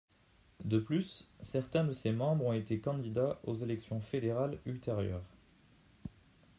[0.65, 5.29] De plus, certains de ses membres ont été candidats aux élections fédérales ultérieures.